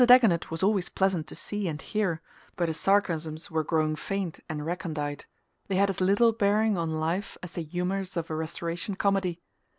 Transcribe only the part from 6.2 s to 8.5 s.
bearing on life as the humours of a